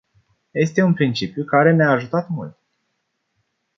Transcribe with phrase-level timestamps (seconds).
[0.51, 2.57] Este un principiu care ne-a ajutat mult.